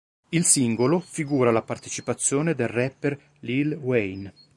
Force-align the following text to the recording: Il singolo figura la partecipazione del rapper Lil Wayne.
Il 0.29 0.45
singolo 0.45 0.99
figura 0.99 1.51
la 1.51 1.61
partecipazione 1.61 2.55
del 2.55 2.67
rapper 2.69 3.35
Lil 3.41 3.73
Wayne. 3.75 4.33